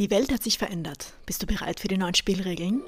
Die 0.00 0.10
Welt 0.10 0.32
hat 0.32 0.42
sich 0.42 0.56
verändert. 0.56 1.12
Bist 1.26 1.42
du 1.42 1.46
bereit 1.46 1.78
für 1.78 1.88
die 1.88 1.98
neuen 1.98 2.14
Spielregeln? 2.14 2.80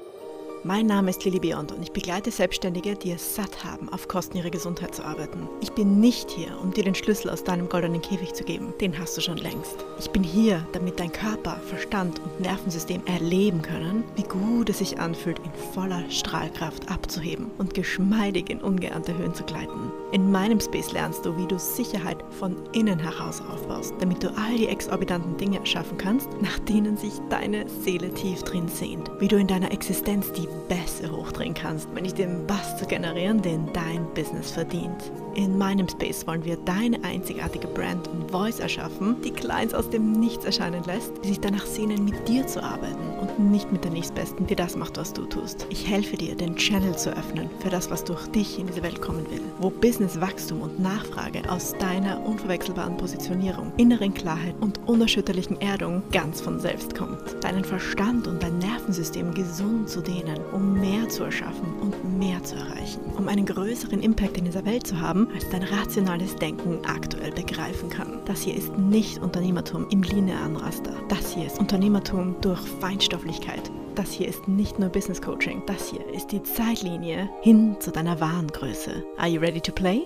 Mein 0.65 0.85
Name 0.85 1.09
ist 1.09 1.25
Lili 1.25 1.41
Beyond 1.41 1.73
und 1.73 1.81
ich 1.81 1.91
begleite 1.91 2.31
Selbstständige, 2.31 2.95
die 2.95 3.11
es 3.11 3.35
satt 3.35 3.65
haben, 3.65 3.89
auf 3.89 4.07
Kosten 4.07 4.37
ihrer 4.37 4.49
Gesundheit 4.49 4.95
zu 4.95 5.03
arbeiten. 5.03 5.49
Ich 5.59 5.73
bin 5.73 5.99
nicht 5.99 6.31
hier, 6.31 6.57
um 6.61 6.71
dir 6.71 6.85
den 6.85 6.95
Schlüssel 6.95 7.29
aus 7.31 7.43
deinem 7.43 7.67
goldenen 7.67 8.01
Käfig 8.01 8.33
zu 8.33 8.45
geben. 8.45 8.73
Den 8.79 8.97
hast 8.97 9.17
du 9.17 9.21
schon 9.21 9.35
längst. 9.35 9.83
Ich 9.99 10.09
bin 10.11 10.23
hier, 10.23 10.65
damit 10.71 11.01
dein 11.01 11.11
Körper, 11.11 11.59
Verstand 11.67 12.21
und 12.21 12.39
Nervensystem 12.39 13.01
erleben 13.05 13.61
können, 13.61 14.05
wie 14.15 14.23
gut 14.23 14.69
es 14.69 14.77
sich 14.77 14.97
anfühlt, 14.97 15.39
in 15.39 15.51
voller 15.73 16.09
Strahlkraft 16.09 16.89
abzuheben 16.89 17.51
und 17.57 17.73
geschmeidig 17.73 18.49
in 18.49 18.61
ungeahnte 18.61 19.17
Höhen 19.17 19.33
zu 19.33 19.43
gleiten. 19.43 19.91
In 20.13 20.31
meinem 20.31 20.61
Space 20.61 20.93
lernst 20.93 21.25
du, 21.25 21.35
wie 21.35 21.47
du 21.47 21.59
Sicherheit 21.59 22.23
von 22.39 22.55
innen 22.71 22.99
heraus 22.99 23.41
aufbaust, 23.51 23.95
damit 23.99 24.23
du 24.23 24.29
all 24.37 24.55
die 24.55 24.69
exorbitanten 24.69 25.35
Dinge 25.35 25.59
erschaffen 25.59 25.97
kannst, 25.97 26.29
nach 26.41 26.59
denen 26.59 26.95
sich 26.95 27.13
deine 27.29 27.67
Seele 27.67 28.13
tief 28.13 28.43
drin 28.43 28.69
sehnt. 28.69 29.11
Wie 29.19 29.27
du 29.27 29.35
in 29.35 29.47
deiner 29.47 29.73
Existenz 29.73 30.31
die 30.31 30.47
Bässe 30.67 31.11
hochdrehen 31.11 31.53
kannst, 31.53 31.87
wenn 31.93 32.03
nicht 32.03 32.17
den 32.17 32.45
Bass 32.47 32.77
zu 32.77 32.85
generieren, 32.85 33.41
den 33.41 33.71
dein 33.73 34.05
Business 34.13 34.51
verdient. 34.51 35.11
In 35.35 35.57
meinem 35.57 35.89
Space 35.89 36.27
wollen 36.27 36.45
wir 36.45 36.57
deine 36.57 37.03
einzigartige 37.03 37.67
Brand 37.67 38.07
und 38.07 38.29
Voice 38.29 38.59
erschaffen, 38.59 39.15
die 39.23 39.31
Clients 39.31 39.73
aus 39.73 39.89
dem 39.89 40.11
Nichts 40.11 40.45
erscheinen 40.45 40.83
lässt, 40.83 41.11
die 41.23 41.29
sich 41.29 41.39
danach 41.39 41.65
sehnen, 41.65 42.05
mit 42.05 42.27
dir 42.27 42.45
zu 42.45 42.61
arbeiten 42.61 43.01
und 43.19 43.51
nicht 43.51 43.71
mit 43.71 43.83
der 43.83 43.91
Nächstbesten, 43.91 44.45
die 44.45 44.55
das 44.55 44.75
macht, 44.75 44.97
was 44.97 45.11
du 45.11 45.25
tust. 45.25 45.65
Ich 45.69 45.89
helfe 45.89 46.17
dir, 46.17 46.35
den 46.35 46.55
Channel 46.55 46.95
zu 46.95 47.09
öffnen 47.17 47.49
für 47.59 47.69
das, 47.69 47.89
was 47.89 48.03
durch 48.03 48.27
dich 48.27 48.59
in 48.59 48.67
diese 48.67 48.83
Welt 48.83 49.01
kommen 49.01 49.25
will, 49.31 49.41
wo 49.59 49.71
Businesswachstum 49.71 50.61
und 50.61 50.79
Nachfrage 50.79 51.41
aus 51.49 51.73
deiner 51.79 52.23
unverwechselbaren 52.25 52.97
Positionierung, 52.97 53.71
inneren 53.77 54.13
Klarheit 54.13 54.55
und 54.61 54.79
unerschütterlichen 54.87 55.59
Erdung 55.61 56.03
ganz 56.11 56.41
von 56.41 56.59
selbst 56.59 56.95
kommt. 56.95 57.43
Deinen 57.43 57.63
Verstand 57.63 58.27
und 58.27 58.43
dein 58.43 58.59
Nervensystem 58.59 59.33
gesund 59.33 59.89
zu 59.89 60.01
dehnen, 60.01 60.39
um 60.51 60.79
mehr 60.79 61.07
zu 61.09 61.23
erschaffen 61.23 61.73
und 61.81 62.19
mehr 62.19 62.43
zu 62.43 62.55
erreichen, 62.55 63.01
um 63.17 63.27
einen 63.27 63.45
größeren 63.45 64.01
Impact 64.01 64.37
in 64.37 64.45
dieser 64.45 64.65
Welt 64.65 64.85
zu 64.85 64.99
haben, 64.99 65.27
als 65.33 65.49
dein 65.49 65.63
rationales 65.63 66.35
Denken 66.35 66.79
aktuell 66.85 67.31
begreifen 67.31 67.89
kann. 67.89 68.19
Das 68.25 68.41
hier 68.41 68.55
ist 68.55 68.77
nicht 68.77 69.19
Unternehmertum 69.19 69.87
im 69.89 70.03
linearen 70.03 70.55
Raster. 70.55 70.93
Das 71.09 71.33
hier 71.33 71.45
ist 71.45 71.59
Unternehmertum 71.59 72.35
durch 72.41 72.61
Feinstofflichkeit. 72.79 73.71
Das 73.95 74.11
hier 74.11 74.27
ist 74.27 74.47
nicht 74.47 74.79
nur 74.79 74.89
Business 74.89 75.21
Coaching. 75.21 75.61
Das 75.67 75.89
hier 75.89 76.05
ist 76.13 76.31
die 76.31 76.41
Zeitlinie 76.41 77.29
hin 77.41 77.75
zu 77.79 77.91
deiner 77.91 78.19
wahren 78.19 78.47
Größe. 78.47 79.03
Are 79.17 79.29
you 79.29 79.39
ready 79.39 79.61
to 79.61 79.71
play? 79.71 80.01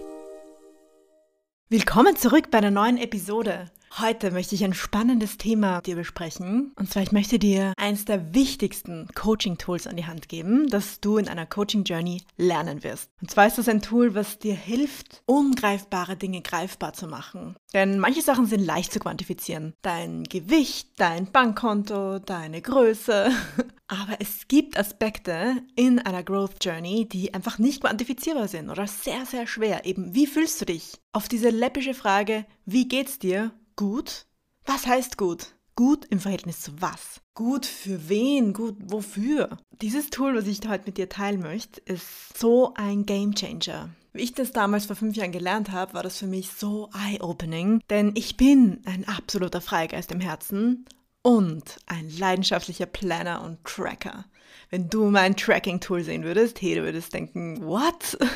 Willkommen 1.70 2.16
zurück 2.16 2.50
bei 2.50 2.60
einer 2.60 2.72
neuen 2.72 2.98
Episode. 2.98 3.70
Heute 4.00 4.32
möchte 4.32 4.56
ich 4.56 4.64
ein 4.64 4.73
spannendes 4.73 5.38
Thema 5.38 5.82
dir 5.82 5.98
besprechen. 5.98 6.72
Und 6.78 6.90
zwar, 6.90 7.04
ich 7.04 7.12
möchte 7.12 7.40
dir 7.40 7.74
eines 7.76 8.06
der 8.06 8.34
wichtigsten 8.34 9.09
Coaching-Tools 9.14 9.86
an 9.86 9.98
die 9.98 10.06
Hand 10.06 10.30
geben, 10.30 10.70
das 10.70 11.02
du 11.02 11.18
in 11.18 11.28
einer 11.28 11.46
Coaching-Journey 11.46 12.22
lernen 12.38 12.86
wirst. 12.86 13.09
Und 13.20 13.32
zwar 13.32 13.48
ist 13.48 13.58
das 13.58 13.68
ein 13.68 13.82
Tool, 13.82 14.16
was 14.16 14.40
dir 14.40 14.56
hilft, 14.56 15.24
ungreifbare 15.26 16.16
Dinge 16.16 16.40
greifbar 16.40 16.94
zu 16.94 17.06
machen. 17.06 17.58
Denn 17.74 18.00
manche 18.00 18.22
Sachen 18.22 18.46
sind 18.46 18.66
leicht 18.66 18.94
zu 18.94 19.00
quantifizieren. 19.00 19.74
Dein 19.81 20.24
Gewicht, 20.24 20.92
dein 20.96 21.30
Bankkonto, 21.34 22.20
deine 22.20 22.62
Größe. 22.62 23.30
Aber 23.88 24.18
es 24.20 24.48
gibt 24.50 24.78
Aspekte 24.78 25.64
in 25.76 26.00
einer 26.00 26.24
Growth 26.24 26.64
Journey, 26.64 27.08
die 27.08 27.34
einfach 27.34 27.58
nicht 27.58 27.82
quantifizierbar 27.82 28.50
sind 28.50 28.70
oder 28.70 28.86
sehr, 28.86 29.26
sehr 29.26 29.48
schwer. 29.48 29.86
Eben, 29.86 30.14
wie 30.14 30.28
fühlst 30.28 30.60
du 30.60 30.66
dich? 30.66 30.94
Auf 31.14 31.30
diese 31.30 31.50
läppische 31.50 31.94
Frage, 31.94 32.46
wie 32.66 32.88
geht's 32.88 33.18
dir? 33.18 33.52
Gut? 33.78 34.26
Was 34.66 34.86
heißt 34.86 35.18
gut? 35.18 35.54
Gut 35.78 36.06
im 36.10 36.20
Verhältnis 36.20 36.60
zu 36.62 36.72
was? 36.82 37.22
Gut 37.34 37.66
für 37.66 38.10
wen? 38.10 38.52
Gut 38.52 38.76
wofür? 38.80 39.58
Dieses 39.82 40.10
Tool, 40.10 40.36
was 40.36 40.48
ich 40.48 40.60
heute 40.68 40.86
mit 40.88 40.98
dir 40.98 41.08
teilen 41.08 41.40
möchte, 41.40 41.80
ist 41.82 42.38
so 42.38 42.74
ein 42.74 43.06
Game 43.06 43.36
Changer. 43.36 43.90
Wie 44.12 44.24
ich 44.24 44.34
das 44.34 44.52
damals 44.52 44.88
vor 44.88 44.96
fünf 44.96 45.16
Jahren 45.16 45.31
gelernt 45.31 45.72
habe, 45.72 45.94
war 45.94 46.02
das 46.02 46.18
für 46.18 46.26
mich 46.26 46.50
so 46.50 46.90
eye-opening, 46.94 47.81
denn 47.90 48.14
ich 48.16 48.36
bin 48.36 48.81
ein 48.86 49.08
absoluter 49.08 49.62
Freigeist 49.62 50.12
im 50.12 50.20
Herzen 50.20 50.86
und 51.28 51.76
ein 51.88 52.10
leidenschaftlicher 52.10 52.86
Planner 52.86 53.44
und 53.44 53.62
Tracker. 53.66 54.24
Wenn 54.70 54.88
du 54.88 55.10
mein 55.10 55.36
Tracking-Tool 55.36 56.02
sehen 56.02 56.24
würdest, 56.24 56.62
hey, 56.62 56.76
du 56.76 56.84
würdest 56.84 57.14
denken, 57.14 57.62
what? 57.66 58.18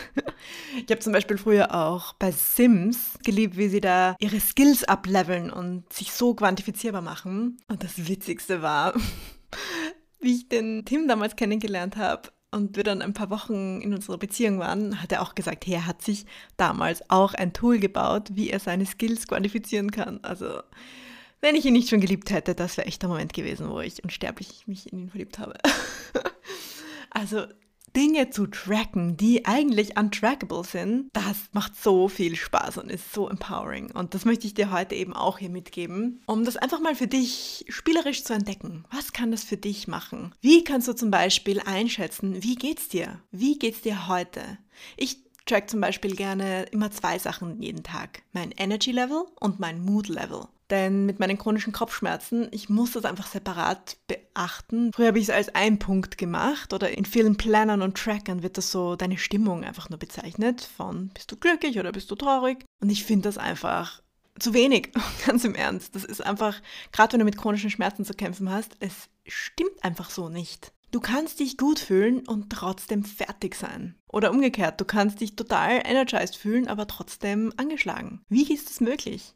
Ich 0.76 0.90
habe 0.90 1.00
zum 1.00 1.14
Beispiel 1.14 1.38
früher 1.38 1.74
auch 1.74 2.14
bei 2.14 2.32
Sims 2.32 3.18
geliebt, 3.24 3.56
wie 3.56 3.70
sie 3.70 3.80
da 3.80 4.16
ihre 4.20 4.40
Skills 4.40 4.84
ableveln 4.84 5.52
und 5.52 5.94
sich 5.94 6.12
so 6.12 6.34
quantifizierbar 6.34 7.02
machen. 7.02 7.60
Und 7.70 7.84
das 7.84 8.08
Witzigste 8.10 8.62
war, 8.62 8.94
wie 10.20 10.36
ich 10.36 10.50
den 10.50 10.84
Tim 10.84 11.08
damals 11.08 11.38
kennengelernt 11.38 11.96
habe, 11.96 12.30
und 12.54 12.76
wir 12.76 12.84
dann 12.84 13.02
ein 13.02 13.14
paar 13.14 13.30
Wochen 13.30 13.80
in 13.80 13.94
unserer 13.94 14.18
Beziehung 14.18 14.60
waren, 14.60 15.02
hat 15.02 15.14
er 15.14 15.22
auch 15.22 15.36
gesagt, 15.36 15.66
hey, 15.66 15.76
er 15.76 15.88
hat 15.88 16.02
sich 16.02 16.26
damals 16.58 17.10
auch 17.10 17.34
ein 17.34 17.54
Tool 17.54 17.80
gebaut, 17.80 18.32
wie 18.34 18.50
er 18.50 18.60
seine 18.60 18.86
Skills 18.86 19.28
quantifizieren 19.28 19.92
kann. 19.92 20.20
Also 20.24 20.62
wenn 21.42 21.56
ich 21.56 21.66
ihn 21.66 21.74
nicht 21.74 21.90
schon 21.90 22.02
geliebt 22.02 22.32
hätte, 22.32 22.56
das 22.56 22.78
wäre 22.78 22.88
echt 22.88 23.02
der 23.02 23.10
Moment 23.10 23.34
gewesen, 23.34 23.70
wo 23.70 23.80
ich 23.82 24.04
unsterblich 24.04 24.68
mich 24.68 24.92
in 24.92 25.00
ihn 25.00 25.10
verliebt 25.10 25.40
habe. 25.40 25.58
also 27.10 27.46
Dinge 27.96 28.30
zu 28.30 28.48
tracken, 28.48 29.18
die 29.18 29.46
eigentlich 29.46 29.98
untrackable 29.98 30.64
sind, 30.64 31.10
das 31.14 31.38
macht 31.52 31.76
so 31.76 32.08
viel 32.08 32.36
Spaß 32.36 32.78
und 32.78 32.90
ist 32.90 33.14
so 33.14 33.28
empowering. 33.28 33.92
Und 33.92 34.14
das 34.14 34.24
möchte 34.24 34.48
ich 34.48 34.54
dir 34.54 34.72
heute 34.72 34.96
eben 34.96 35.14
auch 35.14 35.40
hier 35.40 35.50
mitgeben, 35.50 36.22
um 36.26 36.46
das 36.46 36.56
einfach 36.56 36.80
mal 36.80 36.96
für 36.96 37.08
dich 37.08 37.66
spielerisch 37.68 38.24
zu 38.24 38.34
entdecken. 38.34 38.86
Was 38.92 39.12
kann 39.12 39.32
das 39.32 39.44
für 39.44 39.58
dich 39.58 39.88
machen? 39.88 40.34
Wie 40.40 40.64
kannst 40.64 40.88
du 40.88 40.94
zum 40.94 41.12
Beispiel 41.12 41.60
einschätzen, 41.60 42.42
wie 42.44 42.56
geht's 42.56 42.88
dir? 42.88 43.20
Wie 43.32 43.60
geht's 43.60 43.82
dir 43.82 44.08
heute? 44.08 44.58
Ich 44.96 45.18
track 45.46 45.70
zum 45.70 45.82
Beispiel 45.82 46.16
gerne 46.16 46.64
immer 46.72 46.92
zwei 46.92 47.20
Sachen 47.20 47.62
jeden 47.62 47.84
Tag. 47.84 48.22
Mein 48.32 48.52
Energy 48.52 48.92
Level 48.92 49.26
und 49.40 49.60
mein 49.60 49.84
Mood 49.84 50.08
Level. 50.08 50.48
Denn 50.72 51.06
mit 51.06 51.20
meinen 51.20 51.38
chronischen 51.38 51.74
Kopfschmerzen, 51.74 52.48
ich 52.52 52.70
muss 52.70 52.94
das 52.94 53.04
einfach 53.04 53.28
separat 53.28 53.98
beachten. 54.08 54.92
Früher 54.94 55.08
habe 55.08 55.20
ich 55.20 55.26
es 55.26 55.30
als 55.30 55.54
ein 55.54 55.80
Punkt 55.80 56.18
gemacht 56.18 56.74
oder 56.74 56.98
in 56.98 57.04
vielen 57.04 57.36
Plannern 57.36 57.82
und 57.82 57.98
Trackern 57.98 58.42
wird 58.42 58.58
das 58.58 58.72
so 58.72 58.96
deine 58.96 59.18
Stimmung 59.18 59.66
einfach 59.66 59.90
nur 59.90 60.00
bezeichnet. 60.00 60.62
Von 60.78 61.10
bist 61.10 61.30
du 61.30 61.36
glücklich 61.36 61.78
oder 61.78 61.92
bist 61.92 62.10
du 62.10 62.16
traurig? 62.16 62.64
Und 62.80 62.90
ich 62.90 63.04
finde 63.04 63.28
das 63.28 63.38
einfach 63.38 64.02
zu 64.40 64.54
wenig, 64.54 64.94
ganz 65.26 65.44
im 65.44 65.56
Ernst. 65.56 65.94
Das 65.94 66.06
ist 66.06 66.26
einfach, 66.26 66.62
gerade 66.94 67.14
wenn 67.14 67.20
du 67.20 67.26
mit 67.26 67.38
chronischen 67.38 67.70
Schmerzen 67.70 68.06
zu 68.06 68.14
kämpfen 68.14 68.50
hast, 68.50 68.78
es 68.80 69.10
stimmt 69.28 69.84
einfach 69.84 70.10
so 70.10 70.30
nicht. 70.30 70.72
Du 70.92 71.02
kannst 71.02 71.40
dich 71.42 71.58
gut 71.58 71.80
fühlen 71.80 72.26
und 72.28 72.50
trotzdem 72.50 73.04
fertig 73.04 73.56
sein. 73.56 73.96
Oder 74.08 74.32
umgekehrt, 74.32 74.80
du 74.80 74.86
kannst 74.86 75.20
dich 75.20 75.36
total 75.36 75.82
energized 75.86 76.38
fühlen, 76.38 76.68
aber 76.68 76.88
trotzdem 76.88 77.54
angeschlagen. 77.58 78.22
Wie 78.30 78.54
ist 78.54 78.70
das 78.70 78.82
möglich? 78.82 79.34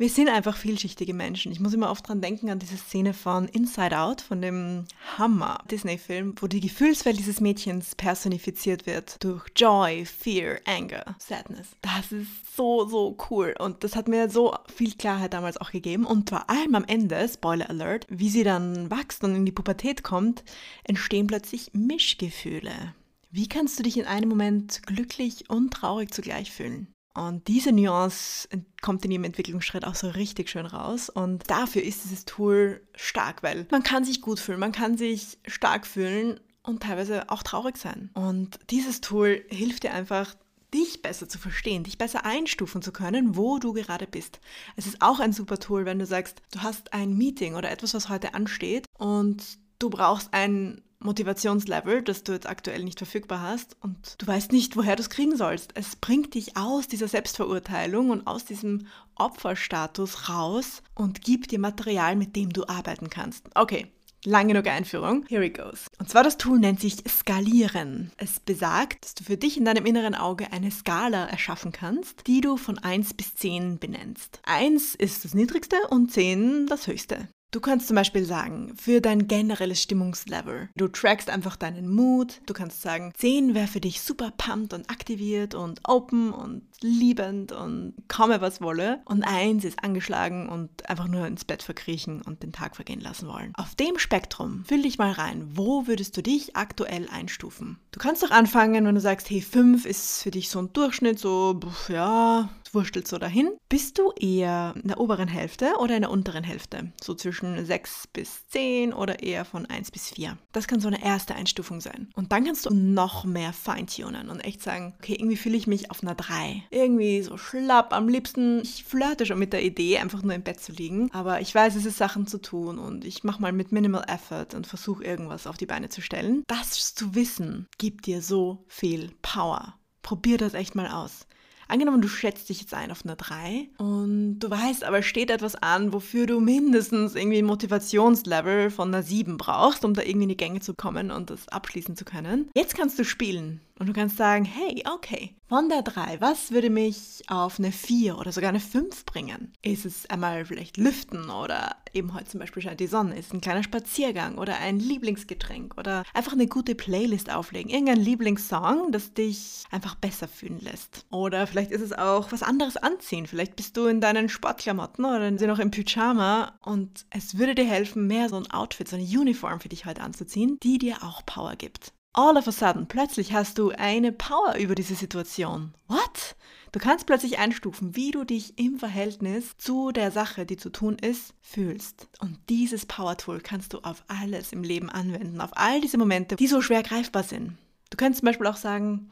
Wir 0.00 0.08
sind 0.08 0.28
einfach 0.28 0.56
vielschichtige 0.56 1.12
Menschen. 1.12 1.50
Ich 1.50 1.58
muss 1.58 1.74
immer 1.74 1.90
oft 1.90 2.06
dran 2.06 2.20
denken 2.20 2.50
an 2.50 2.60
diese 2.60 2.76
Szene 2.76 3.12
von 3.12 3.48
Inside 3.48 3.98
Out, 3.98 4.20
von 4.20 4.40
dem 4.40 4.84
Hammer 5.16 5.58
Disney-Film, 5.68 6.36
wo 6.40 6.46
die 6.46 6.60
Gefühlswelt 6.60 7.18
dieses 7.18 7.40
Mädchens 7.40 7.96
personifiziert 7.96 8.86
wird 8.86 9.24
durch 9.24 9.44
Joy, 9.56 10.06
Fear, 10.06 10.60
Anger, 10.66 11.16
Sadness. 11.18 11.70
Das 11.82 12.12
ist 12.12 12.28
so, 12.54 12.86
so 12.86 13.16
cool. 13.28 13.56
Und 13.58 13.82
das 13.82 13.96
hat 13.96 14.06
mir 14.06 14.30
so 14.30 14.54
viel 14.72 14.92
Klarheit 14.92 15.34
damals 15.34 15.56
auch 15.56 15.72
gegeben. 15.72 16.06
Und 16.06 16.30
vor 16.30 16.48
allem 16.48 16.76
am 16.76 16.84
Ende, 16.84 17.28
Spoiler 17.28 17.68
Alert, 17.68 18.06
wie 18.08 18.28
sie 18.28 18.44
dann 18.44 18.92
wächst 18.92 19.24
und 19.24 19.34
in 19.34 19.46
die 19.46 19.52
Pubertät 19.52 20.04
kommt, 20.04 20.44
entstehen 20.84 21.26
plötzlich 21.26 21.72
Mischgefühle. 21.72 22.94
Wie 23.32 23.48
kannst 23.48 23.80
du 23.80 23.82
dich 23.82 23.98
in 23.98 24.06
einem 24.06 24.28
Moment 24.28 24.80
glücklich 24.86 25.50
und 25.50 25.74
traurig 25.74 26.14
zugleich 26.14 26.52
fühlen? 26.52 26.86
Und 27.14 27.48
diese 27.48 27.72
Nuance 27.72 28.48
kommt 28.80 29.04
in 29.04 29.10
ihrem 29.10 29.24
Entwicklungsschritt 29.24 29.84
auch 29.84 29.94
so 29.94 30.08
richtig 30.08 30.50
schön 30.50 30.66
raus. 30.66 31.08
Und 31.08 31.50
dafür 31.50 31.82
ist 31.82 32.04
dieses 32.04 32.24
Tool 32.24 32.80
stark, 32.94 33.42
weil 33.42 33.66
man 33.70 33.82
kann 33.82 34.04
sich 34.04 34.20
gut 34.20 34.38
fühlen, 34.38 34.60
man 34.60 34.72
kann 34.72 34.96
sich 34.96 35.38
stark 35.46 35.86
fühlen 35.86 36.38
und 36.62 36.82
teilweise 36.82 37.30
auch 37.30 37.42
traurig 37.42 37.76
sein. 37.76 38.10
Und 38.14 38.60
dieses 38.70 39.00
Tool 39.00 39.44
hilft 39.48 39.82
dir 39.82 39.92
einfach, 39.92 40.34
dich 40.72 41.02
besser 41.02 41.28
zu 41.28 41.38
verstehen, 41.38 41.84
dich 41.84 41.98
besser 41.98 42.24
einstufen 42.24 42.82
zu 42.82 42.92
können, 42.92 43.36
wo 43.36 43.58
du 43.58 43.72
gerade 43.72 44.06
bist. 44.06 44.38
Es 44.76 44.86
ist 44.86 45.00
auch 45.00 45.18
ein 45.18 45.32
super 45.32 45.58
Tool, 45.58 45.86
wenn 45.86 45.98
du 45.98 46.06
sagst, 46.06 46.42
du 46.52 46.60
hast 46.60 46.92
ein 46.92 47.16
Meeting 47.16 47.54
oder 47.54 47.70
etwas, 47.70 47.94
was 47.94 48.08
heute 48.08 48.34
ansteht 48.34 48.84
und 48.98 49.42
du 49.78 49.88
brauchst 49.90 50.34
ein 50.34 50.82
Motivationslevel, 51.00 52.02
das 52.02 52.24
du 52.24 52.32
jetzt 52.32 52.48
aktuell 52.48 52.84
nicht 52.84 52.98
verfügbar 52.98 53.42
hast 53.42 53.76
und 53.80 54.16
du 54.18 54.26
weißt 54.26 54.52
nicht, 54.52 54.76
woher 54.76 54.96
du 54.96 55.02
es 55.02 55.10
kriegen 55.10 55.36
sollst. 55.36 55.72
Es 55.74 55.96
bringt 55.96 56.34
dich 56.34 56.56
aus 56.56 56.88
dieser 56.88 57.08
Selbstverurteilung 57.08 58.10
und 58.10 58.26
aus 58.26 58.44
diesem 58.44 58.86
Opferstatus 59.14 60.28
raus 60.28 60.82
und 60.94 61.22
gibt 61.22 61.50
dir 61.50 61.58
Material, 61.58 62.16
mit 62.16 62.34
dem 62.36 62.52
du 62.52 62.66
arbeiten 62.66 63.10
kannst. 63.10 63.48
Okay, 63.54 63.92
Lang 64.24 64.48
genug 64.48 64.66
Einführung. 64.66 65.24
Here 65.28 65.44
it 65.44 65.56
goes. 65.56 65.86
Und 66.00 66.10
zwar 66.10 66.24
das 66.24 66.38
Tool 66.38 66.58
nennt 66.58 66.80
sich 66.80 66.96
Skalieren. 67.08 68.10
Es 68.16 68.40
besagt, 68.40 69.04
dass 69.04 69.14
du 69.14 69.22
für 69.22 69.36
dich 69.36 69.56
in 69.56 69.64
deinem 69.64 69.86
inneren 69.86 70.16
Auge 70.16 70.52
eine 70.52 70.72
Skala 70.72 71.26
erschaffen 71.26 71.70
kannst, 71.70 72.26
die 72.26 72.40
du 72.40 72.56
von 72.56 72.78
1 72.78 73.14
bis 73.14 73.36
10 73.36 73.78
benennst. 73.78 74.40
1 74.44 74.96
ist 74.96 75.24
das 75.24 75.34
niedrigste 75.34 75.76
und 75.90 76.10
10 76.10 76.66
das 76.66 76.88
höchste. 76.88 77.28
Du 77.50 77.60
kannst 77.60 77.86
zum 77.86 77.96
Beispiel 77.96 78.26
sagen, 78.26 78.74
für 78.76 79.00
dein 79.00 79.26
generelles 79.26 79.82
Stimmungslevel. 79.82 80.68
Du 80.76 80.86
trackst 80.86 81.30
einfach 81.30 81.56
deinen 81.56 81.88
Mood. 81.88 82.42
Du 82.44 82.52
kannst 82.52 82.82
sagen, 82.82 83.12
10 83.16 83.54
wäre 83.54 83.66
für 83.66 83.80
dich 83.80 84.02
super 84.02 84.32
pumped 84.36 84.74
und 84.74 84.90
aktiviert 84.90 85.54
und 85.54 85.80
open 85.88 86.30
und 86.30 86.62
liebend 86.82 87.52
und 87.52 87.94
komme 88.06 88.42
was 88.42 88.60
wolle. 88.60 89.00
Und 89.06 89.22
1 89.22 89.64
ist 89.64 89.82
angeschlagen 89.82 90.50
und 90.50 90.90
einfach 90.90 91.08
nur 91.08 91.26
ins 91.26 91.46
Bett 91.46 91.62
verkriechen 91.62 92.20
und 92.20 92.42
den 92.42 92.52
Tag 92.52 92.76
vergehen 92.76 93.00
lassen 93.00 93.28
wollen. 93.28 93.52
Auf 93.54 93.74
dem 93.74 93.98
Spektrum 93.98 94.64
fühl 94.66 94.82
dich 94.82 94.98
mal 94.98 95.12
rein. 95.12 95.48
Wo 95.54 95.86
würdest 95.86 96.18
du 96.18 96.22
dich 96.22 96.54
aktuell 96.54 97.08
einstufen? 97.08 97.78
Du 97.92 97.98
kannst 97.98 98.22
doch 98.22 98.30
anfangen, 98.30 98.84
wenn 98.84 98.94
du 98.94 99.00
sagst, 99.00 99.30
hey, 99.30 99.40
5 99.40 99.86
ist 99.86 100.22
für 100.22 100.30
dich 100.30 100.50
so 100.50 100.58
ein 100.58 100.74
Durchschnitt, 100.74 101.18
so, 101.18 101.58
ja, 101.88 102.50
wurstelt 102.74 103.08
so 103.08 103.18
dahin. 103.18 103.50
Bist 103.68 103.98
du 103.98 104.12
eher 104.12 104.74
in 104.80 104.88
der 104.88 105.00
oberen 105.00 105.28
Hälfte 105.28 105.74
oder 105.78 105.96
in 105.96 106.02
der 106.02 106.10
unteren 106.10 106.44
Hälfte? 106.44 106.92
So 107.02 107.14
zwischen 107.14 107.64
6 107.64 108.08
bis 108.12 108.48
10 108.48 108.92
oder 108.92 109.22
eher 109.22 109.44
von 109.44 109.66
1 109.66 109.90
bis 109.90 110.10
4. 110.10 110.38
Das 110.52 110.66
kann 110.66 110.80
so 110.80 110.88
eine 110.88 111.04
erste 111.04 111.34
Einstufung 111.34 111.80
sein. 111.80 112.08
Und 112.14 112.32
dann 112.32 112.44
kannst 112.44 112.66
du 112.66 112.74
noch 112.74 113.24
mehr 113.24 113.52
feintunen 113.52 114.30
und 114.30 114.40
echt 114.40 114.62
sagen, 114.62 114.94
okay, 114.98 115.14
irgendwie 115.14 115.36
fühle 115.36 115.56
ich 115.56 115.66
mich 115.66 115.90
auf 115.90 116.02
einer 116.02 116.14
3. 116.14 116.64
Irgendwie 116.70 117.22
so 117.22 117.36
schlapp. 117.36 117.92
Am 117.92 118.08
liebsten, 118.08 118.62
ich 118.62 118.84
flirte 118.84 119.26
schon 119.26 119.38
mit 119.38 119.52
der 119.52 119.64
Idee, 119.64 119.98
einfach 119.98 120.22
nur 120.22 120.34
im 120.34 120.42
Bett 120.42 120.60
zu 120.60 120.72
liegen. 120.72 121.10
Aber 121.12 121.40
ich 121.40 121.54
weiß, 121.54 121.74
es 121.74 121.86
ist 121.86 121.98
Sachen 121.98 122.26
zu 122.26 122.38
tun 122.38 122.78
und 122.78 123.04
ich 123.04 123.24
mache 123.24 123.42
mal 123.42 123.52
mit 123.52 123.72
Minimal 123.72 124.04
Effort 124.08 124.54
und 124.54 124.66
versuche 124.66 125.04
irgendwas 125.04 125.46
auf 125.46 125.56
die 125.56 125.66
Beine 125.66 125.88
zu 125.88 126.00
stellen. 126.00 126.44
Das 126.46 126.94
zu 126.94 127.14
wissen, 127.14 127.66
gibt 127.78 128.06
dir 128.06 128.22
so 128.22 128.64
viel 128.66 129.12
Power. 129.22 129.74
Probier 130.02 130.38
das 130.38 130.54
echt 130.54 130.74
mal 130.74 130.88
aus. 130.88 131.26
Angenommen, 131.68 132.00
du 132.00 132.08
schätzt 132.08 132.48
dich 132.48 132.60
jetzt 132.60 132.72
ein 132.72 132.90
auf 132.90 133.04
eine 133.04 133.14
3 133.14 133.68
und 133.76 134.38
du 134.38 134.50
weißt, 134.50 134.84
aber 134.84 135.02
steht 135.02 135.30
etwas 135.30 135.54
an, 135.54 135.92
wofür 135.92 136.26
du 136.26 136.40
mindestens 136.40 137.14
irgendwie 137.14 137.38
ein 137.38 137.44
Motivationslevel 137.44 138.70
von 138.70 138.88
einer 138.88 139.02
7 139.02 139.36
brauchst, 139.36 139.84
um 139.84 139.92
da 139.92 140.02
irgendwie 140.02 140.24
in 140.24 140.28
die 140.30 140.36
Gänge 140.36 140.60
zu 140.60 140.72
kommen 140.72 141.10
und 141.10 141.28
das 141.28 141.48
abschließen 141.48 141.94
zu 141.94 142.06
können. 142.06 142.50
Jetzt 142.54 142.74
kannst 142.74 142.98
du 142.98 143.04
spielen. 143.04 143.60
Und 143.78 143.88
du 143.88 143.92
kannst 143.92 144.16
sagen, 144.16 144.44
hey, 144.44 144.82
okay, 144.92 145.36
von 145.48 145.68
der 145.68 145.82
3, 145.82 146.20
was 146.20 146.50
würde 146.50 146.68
mich 146.68 147.22
auf 147.28 147.58
eine 147.58 147.72
4 147.72 148.18
oder 148.18 148.32
sogar 148.32 148.50
eine 148.50 148.60
5 148.60 149.06
bringen? 149.06 149.52
Ist 149.62 149.86
es 149.86 150.10
einmal 150.10 150.44
vielleicht 150.44 150.76
lüften 150.76 151.30
oder 151.30 151.76
eben 151.94 152.12
heute 152.12 152.26
zum 152.26 152.40
Beispiel 152.40 152.62
scheint 152.62 152.80
die 152.80 152.86
Sonne, 152.86 153.16
ist 153.16 153.32
ein 153.32 153.40
kleiner 153.40 153.62
Spaziergang 153.62 154.36
oder 154.36 154.58
ein 154.58 154.78
Lieblingsgetränk 154.78 155.78
oder 155.78 156.02
einfach 156.12 156.32
eine 156.32 156.48
gute 156.48 156.74
Playlist 156.74 157.32
auflegen, 157.32 157.70
irgendein 157.70 158.00
Lieblingssong, 158.00 158.92
das 158.92 159.14
dich 159.14 159.64
einfach 159.70 159.94
besser 159.94 160.28
fühlen 160.28 160.60
lässt. 160.60 161.06
Oder 161.10 161.46
vielleicht 161.46 161.70
ist 161.70 161.80
es 161.80 161.92
auch 161.92 162.30
was 162.32 162.42
anderes 162.42 162.76
anziehen. 162.76 163.26
Vielleicht 163.26 163.56
bist 163.56 163.76
du 163.76 163.86
in 163.86 164.00
deinen 164.00 164.28
Sportklamotten 164.28 165.04
oder 165.04 165.38
sind 165.38 165.46
noch 165.46 165.60
im 165.60 165.70
Pyjama 165.70 166.58
und 166.62 167.06
es 167.10 167.38
würde 167.38 167.54
dir 167.54 167.66
helfen, 167.66 168.06
mehr 168.06 168.28
so 168.28 168.36
ein 168.36 168.50
Outfit, 168.50 168.88
so 168.88 168.96
eine 168.96 169.04
Uniform 169.04 169.60
für 169.60 169.68
dich 169.68 169.86
heute 169.86 170.02
anzuziehen, 170.02 170.58
die 170.62 170.78
dir 170.78 171.02
auch 171.02 171.24
Power 171.24 171.56
gibt 171.56 171.92
all 172.12 172.36
of 172.36 172.48
a 172.48 172.52
sudden, 172.52 172.86
plötzlich 172.86 173.32
hast 173.32 173.58
du 173.58 173.70
eine 173.70 174.12
Power 174.12 174.56
über 174.56 174.74
diese 174.74 174.94
Situation. 174.94 175.74
What? 175.86 176.36
Du 176.72 176.80
kannst 176.80 177.06
plötzlich 177.06 177.38
einstufen, 177.38 177.96
wie 177.96 178.10
du 178.10 178.24
dich 178.24 178.58
im 178.58 178.78
Verhältnis 178.78 179.56
zu 179.56 179.90
der 179.90 180.10
Sache, 180.10 180.44
die 180.44 180.56
zu 180.56 180.70
tun 180.70 180.96
ist, 180.98 181.34
fühlst. 181.40 182.08
Und 182.20 182.38
dieses 182.48 182.84
Power 182.84 183.16
Tool 183.16 183.40
kannst 183.40 183.72
du 183.72 183.78
auf 183.78 184.04
alles 184.08 184.52
im 184.52 184.62
Leben 184.62 184.90
anwenden, 184.90 185.40
auf 185.40 185.50
all 185.54 185.80
diese 185.80 185.96
Momente, 185.96 186.36
die 186.36 186.46
so 186.46 186.60
schwer 186.60 186.82
greifbar 186.82 187.22
sind. 187.22 187.56
Du 187.90 187.96
könntest 187.96 188.20
zum 188.20 188.26
Beispiel 188.26 188.46
auch 188.46 188.56
sagen, 188.56 189.10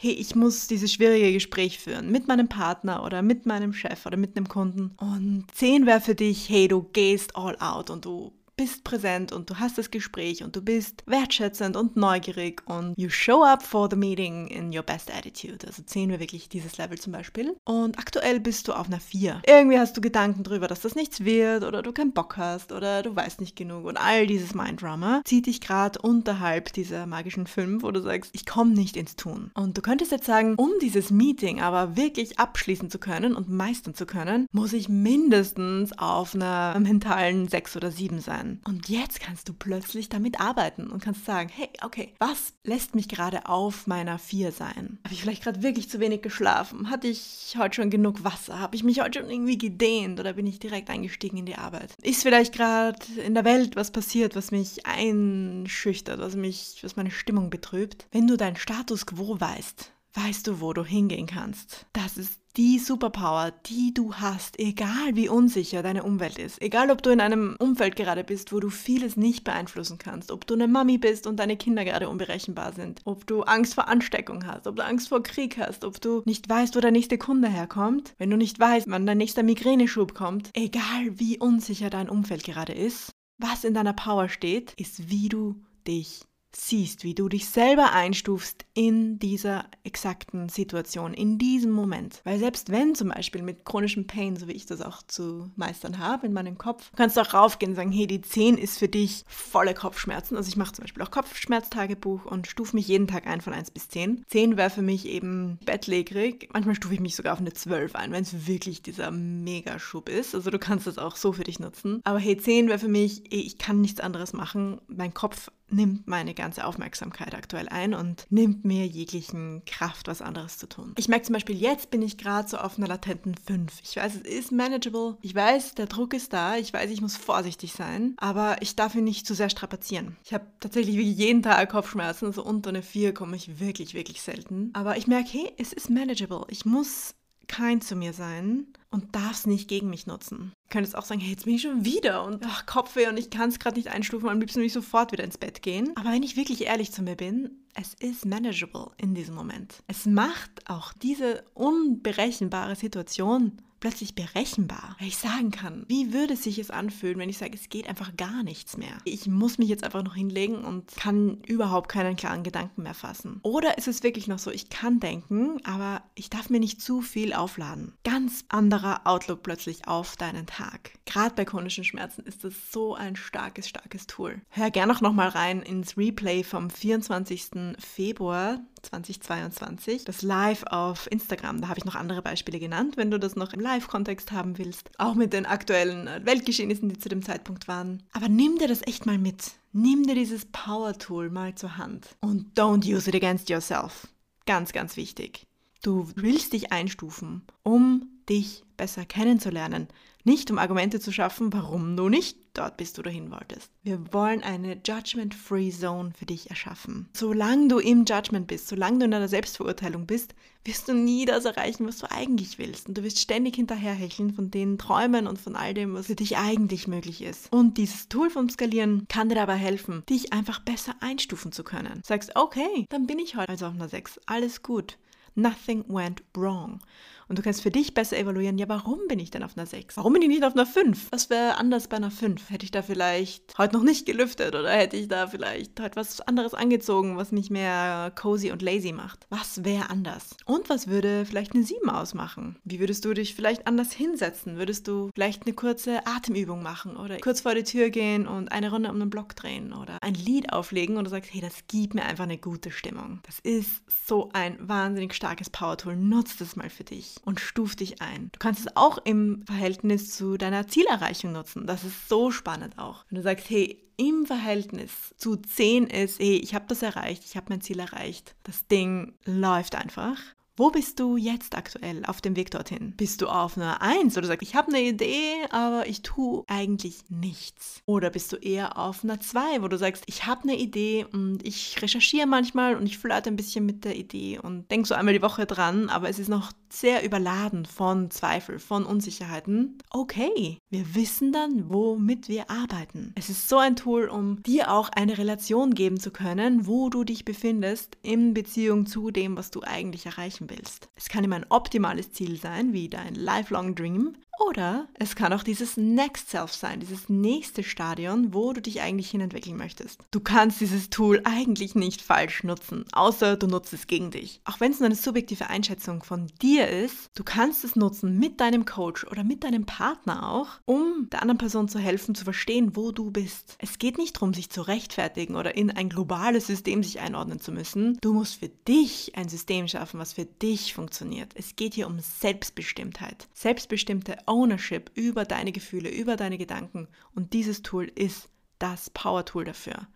hey, 0.00 0.12
ich 0.12 0.36
muss 0.36 0.68
dieses 0.68 0.92
schwierige 0.92 1.32
Gespräch 1.32 1.78
führen 1.78 2.12
mit 2.12 2.28
meinem 2.28 2.48
Partner 2.48 3.02
oder 3.04 3.22
mit 3.22 3.46
meinem 3.46 3.72
Chef 3.72 4.06
oder 4.06 4.16
mit 4.16 4.36
einem 4.36 4.48
Kunden. 4.48 4.94
Und 4.98 5.46
10 5.54 5.86
wäre 5.86 6.00
für 6.00 6.14
dich, 6.14 6.48
hey, 6.48 6.68
du 6.68 6.82
gehst 6.92 7.34
all 7.36 7.56
out 7.58 7.90
und 7.90 8.04
du 8.04 8.32
bist 8.58 8.82
präsent 8.82 9.32
und 9.32 9.48
du 9.48 9.60
hast 9.60 9.78
das 9.78 9.90
Gespräch 9.90 10.42
und 10.42 10.54
du 10.56 10.60
bist 10.60 11.04
wertschätzend 11.06 11.76
und 11.76 11.96
neugierig 11.96 12.60
und 12.66 12.92
you 12.98 13.08
show 13.08 13.44
up 13.44 13.62
for 13.62 13.88
the 13.88 13.96
meeting 13.96 14.48
in 14.48 14.76
your 14.76 14.82
best 14.82 15.14
attitude. 15.14 15.64
Also 15.64 15.84
sehen 15.86 16.10
wir 16.10 16.18
wirklich 16.18 16.48
dieses 16.48 16.76
Level 16.76 16.98
zum 16.98 17.12
Beispiel. 17.12 17.56
Und 17.64 17.98
aktuell 17.98 18.40
bist 18.40 18.66
du 18.66 18.72
auf 18.72 18.88
einer 18.88 18.98
4. 18.98 19.42
Irgendwie 19.46 19.78
hast 19.78 19.96
du 19.96 20.00
Gedanken 20.00 20.42
darüber, 20.42 20.66
dass 20.66 20.80
das 20.80 20.96
nichts 20.96 21.24
wird 21.24 21.62
oder 21.62 21.82
du 21.82 21.92
keinen 21.92 22.12
Bock 22.12 22.36
hast 22.36 22.72
oder 22.72 23.04
du 23.04 23.14
weißt 23.14 23.40
nicht 23.40 23.54
genug 23.54 23.84
und 23.84 23.96
all 23.96 24.26
dieses 24.26 24.54
Minddrama 24.54 25.22
zieht 25.24 25.46
dich 25.46 25.60
gerade 25.60 26.00
unterhalb 26.00 26.72
dieser 26.72 27.06
magischen 27.06 27.46
5, 27.46 27.84
wo 27.84 27.92
du 27.92 28.02
sagst, 28.02 28.30
ich 28.34 28.44
komme 28.44 28.72
nicht 28.72 28.96
ins 28.96 29.14
Tun. 29.14 29.52
Und 29.54 29.78
du 29.78 29.82
könntest 29.82 30.10
jetzt 30.10 30.26
sagen, 30.26 30.56
um 30.56 30.72
dieses 30.82 31.12
Meeting 31.12 31.60
aber 31.60 31.96
wirklich 31.96 32.40
abschließen 32.40 32.90
zu 32.90 32.98
können 32.98 33.36
und 33.36 33.48
meistern 33.48 33.94
zu 33.94 34.04
können, 34.04 34.48
muss 34.50 34.72
ich 34.72 34.88
mindestens 34.88 35.96
auf 35.96 36.34
einer 36.34 36.76
mentalen 36.80 37.46
6 37.46 37.76
oder 37.76 37.92
7 37.92 38.18
sein 38.18 38.47
kann. 38.48 38.60
Und 38.64 38.88
jetzt 38.88 39.20
kannst 39.20 39.48
du 39.48 39.52
plötzlich 39.52 40.08
damit 40.08 40.40
arbeiten 40.40 40.88
und 40.90 41.02
kannst 41.02 41.24
sagen, 41.24 41.50
hey, 41.54 41.68
okay, 41.82 42.14
was 42.18 42.54
lässt 42.64 42.94
mich 42.94 43.08
gerade 43.08 43.46
auf 43.46 43.86
meiner 43.86 44.18
4 44.18 44.52
sein? 44.52 44.98
Habe 45.04 45.14
ich 45.14 45.22
vielleicht 45.22 45.42
gerade 45.42 45.62
wirklich 45.62 45.88
zu 45.88 46.00
wenig 46.00 46.22
geschlafen? 46.22 46.90
Hatte 46.90 47.08
ich 47.08 47.54
heute 47.58 47.76
schon 47.76 47.90
genug 47.90 48.24
Wasser? 48.24 48.58
Habe 48.58 48.76
ich 48.76 48.84
mich 48.84 49.00
heute 49.00 49.20
schon 49.20 49.30
irgendwie 49.30 49.58
gedehnt 49.58 50.20
oder 50.20 50.34
bin 50.34 50.46
ich 50.46 50.58
direkt 50.58 50.90
eingestiegen 50.90 51.38
in 51.38 51.46
die 51.46 51.56
Arbeit? 51.56 51.94
Ist 52.02 52.22
vielleicht 52.22 52.54
gerade 52.54 52.98
in 53.24 53.34
der 53.34 53.44
Welt 53.44 53.76
was 53.76 53.90
passiert, 53.90 54.36
was 54.36 54.50
mich 54.50 54.86
einschüchtert, 54.86 56.20
was 56.20 56.36
mich, 56.36 56.78
was 56.82 56.96
meine 56.96 57.10
Stimmung 57.10 57.50
betrübt? 57.50 58.06
Wenn 58.12 58.26
du 58.26 58.36
deinen 58.36 58.56
Status 58.56 59.06
quo 59.06 59.40
weißt, 59.40 59.92
weißt 60.14 60.46
du, 60.46 60.60
wo 60.60 60.72
du 60.72 60.84
hingehen 60.84 61.26
kannst. 61.26 61.86
Das 61.92 62.16
ist 62.16 62.40
die 62.56 62.80
Superpower, 62.80 63.52
die 63.66 63.94
du 63.94 64.14
hast, 64.14 64.58
egal 64.58 65.14
wie 65.14 65.28
unsicher 65.28 65.82
deine 65.82 66.02
Umwelt 66.02 66.38
ist. 66.38 66.60
Egal, 66.60 66.90
ob 66.90 67.02
du 67.02 67.10
in 67.10 67.20
einem 67.20 67.54
Umfeld 67.60 67.94
gerade 67.94 68.24
bist, 68.24 68.52
wo 68.52 68.58
du 68.58 68.68
vieles 68.68 69.16
nicht 69.16 69.44
beeinflussen 69.44 69.98
kannst, 69.98 70.32
ob 70.32 70.44
du 70.46 70.54
eine 70.54 70.66
Mami 70.66 70.98
bist 70.98 71.28
und 71.28 71.36
deine 71.36 71.56
Kinder 71.56 71.84
gerade 71.84 72.08
unberechenbar 72.08 72.72
sind, 72.72 73.00
ob 73.04 73.26
du 73.28 73.42
Angst 73.42 73.74
vor 73.74 73.86
Ansteckung 73.86 74.44
hast, 74.44 74.66
ob 74.66 74.74
du 74.74 74.84
Angst 74.84 75.08
vor 75.08 75.22
Krieg 75.22 75.56
hast, 75.58 75.84
ob 75.84 76.00
du 76.00 76.22
nicht 76.24 76.48
weißt, 76.48 76.74
wo 76.74 76.80
der 76.80 76.90
nächste 76.90 77.16
Kunde 77.16 77.48
herkommt, 77.48 78.14
wenn 78.18 78.30
du 78.30 78.36
nicht 78.36 78.58
weißt, 78.58 78.90
wann 78.90 79.06
dein 79.06 79.18
nächster 79.18 79.44
Migräneschub 79.44 80.14
kommt, 80.14 80.50
egal 80.54 81.12
wie 81.12 81.38
unsicher 81.38 81.90
dein 81.90 82.08
Umfeld 82.08 82.42
gerade 82.42 82.72
ist, 82.72 83.12
was 83.38 83.62
in 83.62 83.74
deiner 83.74 83.92
Power 83.92 84.28
steht, 84.28 84.72
ist, 84.76 85.10
wie 85.10 85.28
du 85.28 85.62
dich 85.86 86.22
siehst, 86.52 87.04
wie 87.04 87.14
du 87.14 87.28
dich 87.28 87.48
selber 87.48 87.92
einstufst 87.92 88.64
in 88.74 89.18
dieser 89.18 89.66
exakten 89.84 90.48
Situation, 90.48 91.14
in 91.14 91.38
diesem 91.38 91.72
Moment. 91.72 92.20
Weil 92.24 92.38
selbst 92.38 92.70
wenn 92.70 92.94
zum 92.94 93.08
Beispiel 93.08 93.42
mit 93.42 93.64
chronischem 93.64 94.06
Pain, 94.06 94.36
so 94.36 94.48
wie 94.48 94.52
ich 94.52 94.66
das 94.66 94.80
auch 94.80 95.02
zu 95.02 95.50
meistern 95.56 95.98
habe 95.98 96.26
in 96.26 96.32
meinem 96.32 96.58
Kopf, 96.58 96.90
kannst 96.96 97.16
du 97.16 97.20
auch 97.20 97.34
raufgehen 97.34 97.72
und 97.72 97.76
sagen, 97.76 97.92
hey, 97.92 98.06
die 98.06 98.20
10 98.20 98.56
ist 98.56 98.78
für 98.78 98.88
dich 98.88 99.24
volle 99.28 99.74
Kopfschmerzen. 99.74 100.36
Also 100.36 100.48
ich 100.48 100.56
mache 100.56 100.72
zum 100.72 100.84
Beispiel 100.84 101.02
auch 101.02 101.10
Kopfschmerztagebuch 101.10 102.24
und 102.24 102.46
stufe 102.46 102.76
mich 102.76 102.88
jeden 102.88 103.08
Tag 103.08 103.26
ein 103.26 103.40
von 103.40 103.52
1 103.52 103.70
bis 103.70 103.88
10. 103.88 104.24
10 104.28 104.56
wäre 104.56 104.70
für 104.70 104.82
mich 104.82 105.06
eben 105.06 105.58
bettlägerig. 105.64 106.48
Manchmal 106.52 106.74
stufe 106.74 106.94
ich 106.94 107.00
mich 107.00 107.16
sogar 107.16 107.34
auf 107.34 107.40
eine 107.40 107.52
12 107.52 107.94
ein, 107.94 108.12
wenn 108.12 108.22
es 108.22 108.46
wirklich 108.46 108.82
dieser 108.82 109.10
Megaschub 109.10 110.08
ist. 110.08 110.34
Also 110.34 110.50
du 110.50 110.58
kannst 110.58 110.86
das 110.86 110.98
auch 110.98 111.16
so 111.16 111.32
für 111.32 111.44
dich 111.44 111.60
nutzen. 111.60 112.00
Aber 112.04 112.18
hey, 112.18 112.36
10 112.36 112.68
wäre 112.68 112.78
für 112.78 112.88
mich, 112.88 113.32
ich 113.32 113.58
kann 113.58 113.80
nichts 113.80 114.00
anderes 114.00 114.32
machen. 114.32 114.80
Mein 114.88 115.14
Kopf 115.14 115.50
nimmt 115.70 116.06
meine 116.06 116.34
ganze 116.34 116.64
Aufmerksamkeit 116.66 117.34
aktuell 117.34 117.68
ein 117.68 117.94
und 117.94 118.26
nimmt 118.30 118.64
mir 118.64 118.86
jeglichen 118.86 119.62
Kraft, 119.66 120.08
was 120.08 120.22
anderes 120.22 120.58
zu 120.58 120.68
tun. 120.68 120.94
Ich 120.96 121.08
merke 121.08 121.26
zum 121.26 121.34
Beispiel, 121.34 121.56
jetzt 121.56 121.90
bin 121.90 122.02
ich 122.02 122.18
gerade 122.18 122.48
so 122.48 122.58
auf 122.58 122.78
einer 122.78 122.88
latenten 122.88 123.34
5. 123.34 123.80
Ich 123.82 123.96
weiß, 123.96 124.16
es 124.16 124.22
ist 124.22 124.52
manageable. 124.52 125.16
Ich 125.22 125.34
weiß, 125.34 125.74
der 125.74 125.86
Druck 125.86 126.14
ist 126.14 126.32
da. 126.32 126.56
Ich 126.56 126.72
weiß, 126.72 126.90
ich 126.90 127.00
muss 127.00 127.16
vorsichtig 127.16 127.72
sein. 127.72 128.14
Aber 128.18 128.60
ich 128.62 128.76
darf 128.76 128.94
ihn 128.94 129.04
nicht 129.04 129.26
zu 129.26 129.34
sehr 129.34 129.50
strapazieren. 129.50 130.16
Ich 130.24 130.32
habe 130.32 130.46
tatsächlich 130.60 130.96
wie 130.96 131.10
jeden 131.10 131.42
Tag 131.42 131.70
Kopfschmerzen. 131.70 132.26
Also 132.26 132.44
unter 132.44 132.70
eine 132.70 132.82
4 132.82 133.14
komme 133.14 133.36
ich 133.36 133.60
wirklich, 133.60 133.94
wirklich 133.94 134.22
selten. 134.22 134.70
Aber 134.72 134.96
ich 134.96 135.06
merke, 135.06 135.28
hey, 135.30 135.52
es 135.58 135.72
ist 135.72 135.90
manageable. 135.90 136.44
Ich 136.48 136.64
muss 136.64 137.14
kein 137.48 137.80
zu 137.80 137.96
mir 137.96 138.12
sein 138.12 138.66
und 138.90 139.14
darf 139.14 139.32
es 139.32 139.46
nicht 139.46 139.68
gegen 139.68 139.90
mich 139.90 140.06
nutzen. 140.06 140.52
Ich 140.64 140.70
könnte 140.70 140.88
jetzt 140.88 140.96
auch 140.96 141.04
sagen, 141.04 141.20
hey, 141.20 141.30
jetzt 141.30 141.44
bin 141.44 141.54
ich 141.54 141.62
schon 141.62 141.84
wieder 141.84 142.24
und 142.24 142.44
ach, 142.44 142.66
Kopfweh 142.66 143.08
und 143.08 143.18
ich 143.18 143.30
kann 143.30 143.48
es 143.48 143.58
gerade 143.58 143.76
nicht 143.76 143.88
einstufen, 143.88 144.28
am 144.28 144.40
liebsten 144.40 144.60
will 144.60 144.66
ich 144.66 144.72
sofort 144.72 145.12
wieder 145.12 145.24
ins 145.24 145.38
Bett 145.38 145.62
gehen. 145.62 145.92
Aber 145.96 146.12
wenn 146.12 146.22
ich 146.22 146.36
wirklich 146.36 146.66
ehrlich 146.66 146.92
zu 146.92 147.02
mir 147.02 147.16
bin, 147.16 147.50
es 147.74 147.94
ist 147.94 148.26
manageable 148.26 148.90
in 148.96 149.14
diesem 149.14 149.34
Moment. 149.34 149.82
Es 149.86 150.06
macht 150.06 150.68
auch 150.68 150.92
diese 150.92 151.44
unberechenbare 151.54 152.76
Situation 152.76 153.60
plötzlich 153.80 154.14
berechenbar, 154.14 154.96
weil 154.98 155.08
ich 155.08 155.16
sagen 155.16 155.50
kann, 155.50 155.84
wie 155.88 156.12
würde 156.12 156.36
sich 156.36 156.58
es 156.58 156.70
anfühlen, 156.70 157.18
wenn 157.18 157.28
ich 157.28 157.38
sage, 157.38 157.54
es 157.54 157.68
geht 157.68 157.88
einfach 157.88 158.16
gar 158.16 158.42
nichts 158.42 158.76
mehr. 158.76 158.98
Ich 159.04 159.26
muss 159.26 159.58
mich 159.58 159.68
jetzt 159.68 159.84
einfach 159.84 160.02
noch 160.02 160.14
hinlegen 160.14 160.64
und 160.64 160.94
kann 160.96 161.42
überhaupt 161.46 161.88
keinen 161.88 162.16
klaren 162.16 162.42
Gedanken 162.42 162.82
mehr 162.82 162.94
fassen. 162.94 163.40
Oder 163.42 163.78
ist 163.78 163.88
es 163.88 164.02
wirklich 164.02 164.28
noch 164.28 164.38
so, 164.38 164.50
ich 164.50 164.70
kann 164.70 165.00
denken, 165.00 165.60
aber 165.64 166.02
ich 166.14 166.30
darf 166.30 166.50
mir 166.50 166.60
nicht 166.60 166.80
zu 166.80 167.00
viel 167.00 167.32
aufladen. 167.32 167.94
Ganz 168.04 168.44
anderer 168.48 169.02
Outlook 169.04 169.42
plötzlich 169.42 169.86
auf 169.86 170.16
deinen 170.16 170.46
Tag. 170.46 170.92
Gerade 171.06 171.34
bei 171.34 171.44
chronischen 171.44 171.84
Schmerzen 171.84 172.22
ist 172.22 172.44
das 172.44 172.54
so 172.70 172.94
ein 172.94 173.16
starkes, 173.16 173.68
starkes 173.68 174.06
Tool. 174.06 174.40
Hör 174.50 174.70
gerne 174.70 174.92
auch 174.92 175.00
noch 175.00 175.12
mal 175.12 175.28
rein 175.28 175.62
ins 175.62 175.96
Replay 175.96 176.42
vom 176.42 176.70
24. 176.70 177.50
Februar 177.78 178.60
2022. 178.82 180.04
Das 180.04 180.22
Live 180.22 180.64
auf 180.64 181.10
Instagram, 181.10 181.60
da 181.60 181.68
habe 181.68 181.78
ich 181.78 181.84
noch 181.84 181.94
andere 181.94 182.22
Beispiele 182.22 182.58
genannt, 182.58 182.96
wenn 182.96 183.10
du 183.10 183.18
das 183.18 183.36
noch 183.36 183.52
im 183.52 183.60
Live-Kontext 183.60 184.32
haben 184.32 184.58
willst. 184.58 184.90
Auch 184.98 185.14
mit 185.14 185.32
den 185.32 185.46
aktuellen 185.46 186.08
Weltgeschehnissen, 186.24 186.88
die 186.88 186.98
zu 186.98 187.08
dem 187.08 187.22
Zeitpunkt 187.22 187.68
waren. 187.68 188.02
Aber 188.12 188.28
nimm 188.28 188.58
dir 188.58 188.68
das 188.68 188.86
echt 188.86 189.06
mal 189.06 189.18
mit. 189.18 189.52
Nimm 189.72 190.06
dir 190.06 190.14
dieses 190.14 190.46
Power-Tool 190.46 191.30
mal 191.30 191.54
zur 191.54 191.76
Hand 191.76 192.16
und 192.20 192.58
don't 192.58 192.86
use 192.86 193.08
it 193.08 193.14
against 193.14 193.50
yourself. 193.50 194.08
Ganz, 194.46 194.72
ganz 194.72 194.96
wichtig. 194.96 195.46
Du 195.82 196.08
willst 196.16 196.54
dich 196.54 196.72
einstufen, 196.72 197.42
um 197.62 198.07
dich 198.28 198.64
besser 198.76 199.04
kennenzulernen, 199.04 199.88
nicht 200.24 200.50
um 200.50 200.58
Argumente 200.58 201.00
zu 201.00 201.12
schaffen, 201.12 201.52
warum 201.52 201.96
du 201.96 202.08
nicht 202.08 202.36
dort 202.54 202.76
bist, 202.76 202.98
wo 202.98 203.02
du 203.02 203.10
hin 203.10 203.30
wolltest. 203.30 203.70
Wir 203.82 204.12
wollen 204.12 204.42
eine 204.42 204.78
Judgment-Free 204.84 205.70
Zone 205.70 206.12
für 206.16 206.26
dich 206.26 206.50
erschaffen. 206.50 207.08
Solange 207.14 207.68
du 207.68 207.78
im 207.78 208.04
Judgment 208.04 208.46
bist, 208.46 208.68
solange 208.68 208.98
du 208.98 209.04
in 209.06 209.10
deiner 209.10 209.28
Selbstverurteilung 209.28 210.06
bist, 210.06 210.34
wirst 210.64 210.88
du 210.88 210.92
nie 210.92 211.24
das 211.24 211.44
erreichen, 211.44 211.86
was 211.86 211.98
du 211.98 212.10
eigentlich 212.10 212.58
willst. 212.58 212.88
Und 212.88 212.98
du 212.98 213.04
wirst 213.04 213.20
ständig 213.20 213.56
hinterherhecheln 213.56 214.34
von 214.34 214.50
den 214.50 214.76
Träumen 214.76 215.26
und 215.26 215.38
von 215.38 215.56
all 215.56 215.72
dem, 215.72 215.94
was 215.94 216.08
für 216.08 216.16
dich 216.16 216.36
eigentlich 216.36 216.88
möglich 216.88 217.22
ist. 217.22 217.50
Und 217.52 217.78
dieses 217.78 218.08
Tool 218.08 218.28
vom 218.28 218.50
Skalieren 218.50 219.06
kann 219.08 219.28
dir 219.28 219.36
dabei 219.36 219.56
helfen, 219.56 220.02
dich 220.10 220.32
einfach 220.32 220.60
besser 220.60 220.94
einstufen 221.00 221.52
zu 221.52 221.64
können. 221.64 222.02
Sagst, 222.04 222.32
okay, 222.34 222.86
dann 222.90 223.06
bin 223.06 223.18
ich 223.18 223.36
heute 223.36 223.48
also 223.48 223.66
auf 223.66 223.74
einer 223.74 223.88
6. 223.88 224.20
Alles 224.26 224.62
gut. 224.62 224.98
Nothing 225.38 225.84
went 225.88 226.22
wrong. 226.34 226.80
Und 227.28 227.38
du 227.38 227.42
kannst 227.42 227.62
für 227.62 227.70
dich 227.70 227.92
besser 227.92 228.18
evaluieren, 228.18 228.56
ja, 228.56 228.68
warum 228.70 229.00
bin 229.06 229.18
ich 229.18 229.30
denn 229.30 229.42
auf 229.42 229.56
einer 229.56 229.66
6? 229.66 229.98
Warum 229.98 230.14
bin 230.14 230.22
ich 230.22 230.28
nicht 230.28 230.44
auf 230.44 230.54
einer 230.54 230.64
5? 230.64 231.08
Was 231.10 231.28
wäre 231.28 231.58
anders 231.58 231.88
bei 231.88 231.98
einer 231.98 232.10
5? 232.10 232.48
Hätte 232.48 232.64
ich 232.64 232.70
da 232.70 232.80
vielleicht 232.80 233.56
heute 233.58 233.76
noch 233.76 233.82
nicht 233.82 234.06
gelüftet 234.06 234.54
oder 234.54 234.70
hätte 234.70 234.96
ich 234.96 235.08
da 235.08 235.26
vielleicht 235.26 235.78
heute 235.78 235.96
was 235.96 236.22
anderes 236.22 236.54
angezogen, 236.54 237.18
was 237.18 237.30
mich 237.30 237.50
mehr 237.50 238.12
cozy 238.18 238.50
und 238.50 238.62
lazy 238.62 238.92
macht? 238.92 239.26
Was 239.28 239.62
wäre 239.62 239.90
anders? 239.90 240.36
Und 240.46 240.70
was 240.70 240.88
würde 240.88 241.26
vielleicht 241.26 241.52
eine 241.54 241.64
7 241.64 241.90
ausmachen? 241.90 242.56
Wie 242.64 242.80
würdest 242.80 243.04
du 243.04 243.12
dich 243.12 243.34
vielleicht 243.34 243.66
anders 243.66 243.92
hinsetzen? 243.92 244.56
Würdest 244.56 244.88
du 244.88 245.10
vielleicht 245.14 245.44
eine 245.44 245.54
kurze 245.54 246.06
Atemübung 246.06 246.62
machen 246.62 246.96
oder 246.96 247.18
kurz 247.18 247.42
vor 247.42 247.54
die 247.54 247.64
Tür 247.64 247.90
gehen 247.90 248.26
und 248.26 248.50
eine 248.52 248.70
Runde 248.70 248.90
um 248.90 248.98
den 248.98 249.10
Block 249.10 249.36
drehen 249.36 249.74
oder 249.74 250.02
ein 250.02 250.14
Lied 250.14 250.54
auflegen 250.54 250.96
und 250.96 251.04
du 251.04 251.10
sagst, 251.10 251.34
hey, 251.34 251.42
das 251.42 251.66
gibt 251.66 251.92
mir 251.92 252.06
einfach 252.06 252.24
eine 252.24 252.38
gute 252.38 252.70
Stimmung. 252.70 253.20
Das 253.26 253.38
ist 253.40 253.82
so 254.06 254.30
ein 254.32 254.56
wahnsinnig 254.66 255.12
starkes 255.12 255.27
Power-Tool. 255.36 255.96
Nutz 255.96 256.36
das 256.36 256.56
mal 256.56 256.70
für 256.70 256.84
dich 256.84 257.16
und 257.24 257.40
stuf 257.40 257.76
dich 257.76 258.00
ein. 258.02 258.30
Du 258.32 258.38
kannst 258.38 258.60
es 258.60 258.76
auch 258.76 258.98
im 258.98 259.44
Verhältnis 259.46 260.14
zu 260.14 260.36
deiner 260.36 260.68
Zielerreichung 260.68 261.32
nutzen. 261.32 261.66
Das 261.66 261.84
ist 261.84 262.08
so 262.08 262.30
spannend 262.30 262.78
auch. 262.78 263.04
Wenn 263.08 263.16
du 263.16 263.22
sagst, 263.22 263.48
hey, 263.50 263.84
im 263.96 264.26
Verhältnis 264.26 264.92
zu 265.16 265.36
10 265.36 265.88
ist, 265.88 266.20
hey, 266.20 266.36
ich 266.36 266.54
habe 266.54 266.66
das 266.68 266.82
erreicht, 266.82 267.24
ich 267.24 267.36
habe 267.36 267.46
mein 267.48 267.60
Ziel 267.60 267.80
erreicht. 267.80 268.34
Das 268.44 268.66
Ding 268.68 269.14
läuft 269.24 269.74
einfach. 269.74 270.18
Wo 270.58 270.72
bist 270.72 270.98
du 270.98 271.16
jetzt 271.16 271.56
aktuell 271.56 272.04
auf 272.04 272.20
dem 272.20 272.34
Weg 272.34 272.50
dorthin? 272.50 272.92
Bist 272.96 273.22
du 273.22 273.28
auf 273.28 273.56
einer 273.56 273.80
1 273.80 274.18
oder 274.18 274.26
sagst, 274.26 274.42
ich 274.42 274.56
habe 274.56 274.72
eine 274.72 274.82
Idee, 274.82 275.36
aber 275.50 275.86
ich 275.86 276.02
tue 276.02 276.42
eigentlich 276.48 277.04
nichts? 277.08 277.80
Oder 277.86 278.10
bist 278.10 278.32
du 278.32 278.36
eher 278.38 278.76
auf 278.76 279.04
einer 279.04 279.20
2, 279.20 279.62
wo 279.62 279.68
du 279.68 279.78
sagst, 279.78 280.02
ich 280.06 280.26
habe 280.26 280.42
eine 280.42 280.58
Idee 280.58 281.06
und 281.12 281.46
ich 281.46 281.80
recherchiere 281.80 282.26
manchmal 282.26 282.74
und 282.74 282.86
ich 282.86 282.98
flirte 282.98 283.30
ein 283.30 283.36
bisschen 283.36 283.66
mit 283.66 283.84
der 283.84 283.94
Idee 283.94 284.40
und 284.42 284.68
denke 284.68 284.88
so 284.88 284.96
einmal 284.96 285.14
die 285.14 285.22
Woche 285.22 285.46
dran, 285.46 285.90
aber 285.90 286.08
es 286.08 286.18
ist 286.18 286.28
noch 286.28 286.50
sehr 286.72 287.04
überladen 287.04 287.66
von 287.66 288.10
Zweifel, 288.10 288.58
von 288.58 288.84
Unsicherheiten. 288.84 289.78
Okay, 289.90 290.58
wir 290.70 290.94
wissen 290.94 291.32
dann, 291.32 291.70
womit 291.70 292.28
wir 292.28 292.50
arbeiten. 292.50 293.12
Es 293.14 293.28
ist 293.30 293.48
so 293.48 293.58
ein 293.58 293.76
Tool, 293.76 294.08
um 294.08 294.42
dir 294.42 294.72
auch 294.72 294.88
eine 294.90 295.18
Relation 295.18 295.74
geben 295.74 295.98
zu 295.98 296.10
können, 296.10 296.66
wo 296.66 296.88
du 296.88 297.04
dich 297.04 297.24
befindest 297.24 297.96
in 298.02 298.34
Beziehung 298.34 298.86
zu 298.86 299.10
dem, 299.10 299.36
was 299.36 299.50
du 299.50 299.62
eigentlich 299.62 300.06
erreichen 300.06 300.48
willst. 300.50 300.88
Es 300.96 301.08
kann 301.08 301.24
immer 301.24 301.36
ein 301.36 301.46
optimales 301.48 302.12
Ziel 302.12 302.40
sein, 302.40 302.72
wie 302.72 302.88
dein 302.88 303.14
Lifelong 303.14 303.74
Dream, 303.74 304.16
oder 304.38 304.88
es 304.94 305.16
kann 305.16 305.32
auch 305.32 305.42
dieses 305.42 305.76
Next 305.76 306.30
Self 306.30 306.52
sein, 306.52 306.80
dieses 306.80 307.08
nächste 307.08 307.62
Stadion, 307.62 308.32
wo 308.34 308.52
du 308.52 308.60
dich 308.60 308.80
eigentlich 308.80 309.10
hinentwickeln 309.10 309.56
möchtest. 309.56 310.00
Du 310.10 310.20
kannst 310.20 310.60
dieses 310.60 310.90
Tool 310.90 311.20
eigentlich 311.24 311.74
nicht 311.74 312.02
falsch 312.02 312.44
nutzen, 312.44 312.84
außer 312.92 313.36
du 313.36 313.46
nutzt 313.46 313.72
es 313.72 313.86
gegen 313.86 314.10
dich. 314.10 314.40
Auch 314.44 314.60
wenn 314.60 314.72
es 314.72 314.80
nur 314.80 314.86
eine 314.86 314.94
subjektive 314.94 315.48
Einschätzung 315.48 316.02
von 316.02 316.28
dir 316.40 316.68
ist, 316.68 317.10
du 317.14 317.24
kannst 317.24 317.64
es 317.64 317.76
nutzen 317.76 318.18
mit 318.18 318.40
deinem 318.40 318.64
Coach 318.64 319.04
oder 319.04 319.24
mit 319.24 319.44
deinem 319.44 319.66
Partner 319.66 320.30
auch, 320.30 320.48
um 320.64 321.08
der 321.10 321.22
anderen 321.22 321.38
Person 321.38 321.68
zu 321.68 321.78
helfen, 321.78 322.14
zu 322.14 322.24
verstehen, 322.24 322.76
wo 322.76 322.92
du 322.92 323.10
bist. 323.10 323.56
Es 323.58 323.78
geht 323.78 323.98
nicht 323.98 324.16
darum, 324.16 324.34
sich 324.34 324.50
zu 324.50 324.62
rechtfertigen 324.62 325.36
oder 325.36 325.56
in 325.56 325.70
ein 325.70 325.88
globales 325.88 326.46
System 326.46 326.82
sich 326.82 327.00
einordnen 327.00 327.40
zu 327.40 327.52
müssen. 327.52 327.98
Du 328.00 328.12
musst 328.12 328.36
für 328.36 328.48
dich 328.48 329.12
ein 329.16 329.28
System 329.28 329.68
schaffen, 329.68 330.00
was 330.00 330.12
für 330.12 330.24
dich 330.26 330.74
funktioniert. 330.74 331.32
Es 331.34 331.56
geht 331.56 331.74
hier 331.74 331.86
um 331.86 331.98
Selbstbestimmtheit. 332.00 333.28
Selbstbestimmte 333.32 334.27
Ownership 334.28 334.90
über 334.94 335.24
deine 335.24 335.52
Gefühle, 335.52 335.90
über 335.90 336.16
deine 336.16 336.38
Gedanken. 336.38 336.88
Und 337.14 337.32
dieses 337.32 337.62
Tool 337.62 337.90
ist 337.94 338.28
das 338.58 338.90
Power-Tool 338.90 339.44
dafür. 339.44 339.88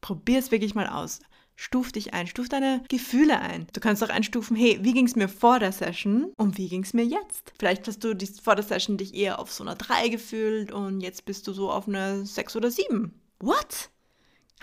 Probier 0.00 0.38
es 0.38 0.50
wirklich 0.50 0.74
mal 0.74 0.88
aus. 0.88 1.20
Stuf 1.56 1.92
dich 1.92 2.14
ein, 2.14 2.26
stuf 2.26 2.48
deine 2.48 2.82
Gefühle 2.88 3.38
ein. 3.38 3.68
Du 3.72 3.80
kannst 3.80 4.02
auch 4.02 4.08
einstufen, 4.08 4.56
hey, 4.56 4.80
wie 4.82 4.92
ging 4.92 5.06
es 5.06 5.14
mir 5.14 5.28
vor 5.28 5.60
der 5.60 5.70
Session 5.70 6.32
und 6.36 6.58
wie 6.58 6.68
ging 6.68 6.82
es 6.82 6.94
mir 6.94 7.04
jetzt? 7.04 7.52
Vielleicht 7.58 7.86
hast 7.86 8.02
du 8.02 8.16
vor 8.42 8.56
der 8.56 8.64
Session 8.64 8.96
dich 8.96 9.14
eher 9.14 9.38
auf 9.38 9.52
so 9.52 9.62
einer 9.62 9.76
3 9.76 10.08
gefühlt 10.08 10.72
und 10.72 11.00
jetzt 11.00 11.24
bist 11.26 11.46
du 11.46 11.52
so 11.52 11.70
auf 11.70 11.86
einer 11.86 12.26
6 12.26 12.56
oder 12.56 12.72
7. 12.72 13.14
What? 13.38 13.90